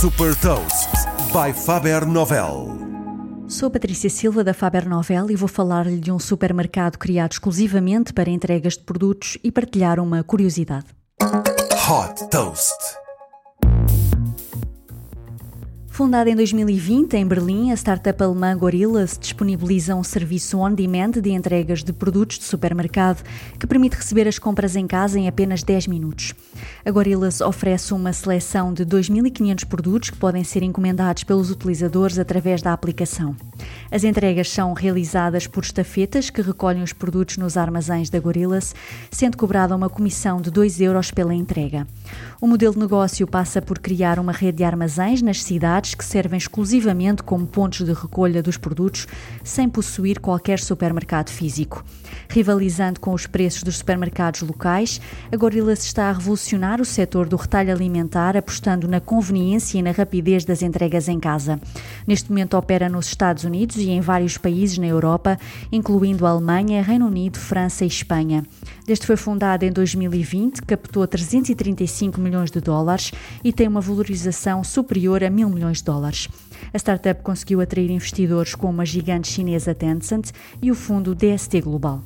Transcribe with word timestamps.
Super 0.00 0.32
Toast 0.36 0.90
by 1.32 1.52
Faber 1.52 2.06
Novel. 2.06 2.68
Sou 3.48 3.68
Patrícia 3.68 4.08
Silva 4.08 4.44
da 4.44 4.54
Faber 4.54 4.88
Novel 4.88 5.28
e 5.28 5.34
vou 5.34 5.48
falar-lhe 5.48 5.98
de 5.98 6.12
um 6.12 6.20
supermercado 6.20 6.96
criado 6.96 7.32
exclusivamente 7.32 8.12
para 8.12 8.30
entregas 8.30 8.74
de 8.74 8.84
produtos 8.84 9.38
e 9.42 9.50
partilhar 9.50 9.98
uma 9.98 10.22
curiosidade. 10.22 10.86
Hot 11.20 12.30
Toast. 12.30 12.78
Fundada 15.98 16.30
em 16.30 16.36
2020 16.36 17.14
em 17.14 17.26
Berlim, 17.26 17.72
a 17.72 17.74
startup 17.74 18.22
alemã 18.22 18.56
Gorillas 18.56 19.18
disponibiliza 19.20 19.96
um 19.96 20.04
serviço 20.04 20.56
on-demand 20.56 21.10
de 21.20 21.30
entregas 21.32 21.82
de 21.82 21.92
produtos 21.92 22.38
de 22.38 22.44
supermercado 22.44 23.24
que 23.58 23.66
permite 23.66 23.96
receber 23.96 24.28
as 24.28 24.38
compras 24.38 24.76
em 24.76 24.86
casa 24.86 25.18
em 25.18 25.26
apenas 25.26 25.64
10 25.64 25.88
minutos. 25.88 26.36
A 26.84 26.90
Gorillas 26.92 27.40
oferece 27.40 27.92
uma 27.92 28.12
seleção 28.12 28.72
de 28.72 28.86
2.500 28.86 29.66
produtos 29.66 30.10
que 30.10 30.16
podem 30.16 30.44
ser 30.44 30.62
encomendados 30.62 31.24
pelos 31.24 31.50
utilizadores 31.50 32.16
através 32.16 32.62
da 32.62 32.72
aplicação. 32.72 33.34
As 33.90 34.04
entregas 34.04 34.50
são 34.50 34.74
realizadas 34.74 35.46
por 35.46 35.64
estafetas 35.64 36.28
que 36.28 36.42
recolhem 36.42 36.82
os 36.82 36.92
produtos 36.92 37.38
nos 37.38 37.56
armazéns 37.56 38.10
da 38.10 38.20
Gorillas, 38.20 38.74
sendo 39.10 39.36
cobrada 39.38 39.74
uma 39.74 39.88
comissão 39.88 40.42
de 40.42 40.50
2 40.50 40.80
euros 40.82 41.10
pela 41.10 41.34
entrega. 41.34 41.86
O 42.38 42.46
modelo 42.46 42.74
de 42.74 42.80
negócio 42.80 43.26
passa 43.26 43.62
por 43.62 43.78
criar 43.78 44.18
uma 44.18 44.32
rede 44.32 44.58
de 44.58 44.64
armazéns 44.64 45.22
nas 45.22 45.42
cidades 45.42 45.94
que 45.94 46.04
servem 46.04 46.36
exclusivamente 46.36 47.22
como 47.22 47.46
pontos 47.46 47.84
de 47.84 47.92
recolha 47.92 48.42
dos 48.42 48.58
produtos, 48.58 49.06
sem 49.42 49.68
possuir 49.68 50.20
qualquer 50.20 50.60
supermercado 50.60 51.30
físico. 51.30 51.82
Rivalizando 52.28 53.00
com 53.00 53.14
os 53.14 53.26
preços 53.26 53.62
dos 53.62 53.78
supermercados 53.78 54.42
locais, 54.42 55.00
a 55.32 55.36
Gorillas 55.36 55.82
está 55.82 56.10
a 56.10 56.12
revolucionar 56.12 56.80
o 56.80 56.84
setor 56.84 57.26
do 57.26 57.36
retalho 57.36 57.72
alimentar, 57.72 58.36
apostando 58.36 58.86
na 58.86 59.00
conveniência 59.00 59.78
e 59.78 59.82
na 59.82 59.92
rapidez 59.92 60.44
das 60.44 60.60
entregas 60.60 61.08
em 61.08 61.18
casa. 61.18 61.58
Neste 62.06 62.28
momento 62.28 62.54
opera 62.54 62.88
nos 62.88 63.06
Estados 63.06 63.44
Unidos 63.44 63.77
e 63.78 63.90
em 63.90 64.00
vários 64.00 64.36
países 64.36 64.78
na 64.78 64.86
Europa, 64.86 65.38
incluindo 65.70 66.26
Alemanha, 66.26 66.82
Reino 66.82 67.06
Unido, 67.06 67.38
França 67.38 67.84
e 67.84 67.88
Espanha. 67.88 68.44
Desde 68.86 69.06
foi 69.06 69.16
fundada 69.16 69.64
em 69.64 69.72
2020, 69.72 70.62
captou 70.62 71.06
335 71.06 72.20
milhões 72.20 72.50
de 72.50 72.60
dólares 72.60 73.12
e 73.42 73.52
tem 73.52 73.68
uma 73.68 73.80
valorização 73.80 74.62
superior 74.64 75.22
a 75.22 75.30
mil 75.30 75.48
milhões 75.48 75.78
de 75.78 75.84
dólares. 75.84 76.28
A 76.72 76.76
startup 76.76 77.22
conseguiu 77.22 77.60
atrair 77.60 77.90
investidores 77.90 78.54
como 78.54 78.80
a 78.80 78.84
gigante 78.84 79.28
chinesa 79.28 79.74
Tencent 79.74 80.30
e 80.60 80.70
o 80.70 80.74
fundo 80.74 81.14
DST 81.14 81.60
Global. 81.60 82.02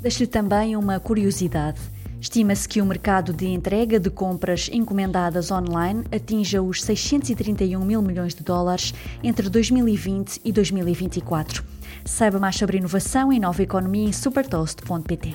Deixo-lhe 0.00 0.26
também 0.26 0.76
uma 0.76 0.98
curiosidade. 0.98 1.78
Estima-se 2.20 2.68
que 2.68 2.82
o 2.82 2.86
mercado 2.86 3.32
de 3.32 3.46
entrega 3.46 3.98
de 3.98 4.10
compras 4.10 4.68
encomendadas 4.70 5.50
online 5.50 6.04
atinja 6.14 6.60
os 6.60 6.82
631 6.82 7.82
mil 7.82 8.02
milhões 8.02 8.34
de 8.34 8.44
dólares 8.44 8.92
entre 9.22 9.48
2020 9.48 10.40
e 10.44 10.52
2024. 10.52 11.64
Saiba 12.04 12.38
mais 12.38 12.56
sobre 12.56 12.76
inovação 12.76 13.32
e 13.32 13.40
nova 13.40 13.62
economia 13.62 14.08
em 14.08 14.12
supertoast.pt. 14.12 15.34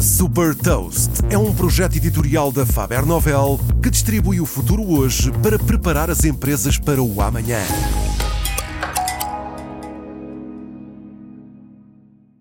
Super 0.00 0.54
Toast 0.54 1.10
é 1.28 1.36
um 1.36 1.52
projeto 1.54 1.96
editorial 1.96 2.50
da 2.50 2.64
Faber 2.64 3.04
Novel 3.04 3.60
que 3.82 3.90
distribui 3.90 4.40
o 4.40 4.46
futuro 4.46 4.82
hoje 4.90 5.30
para 5.42 5.58
preparar 5.58 6.08
as 6.08 6.24
empresas 6.24 6.78
para 6.78 7.02
o 7.02 7.20
amanhã. 7.20 7.60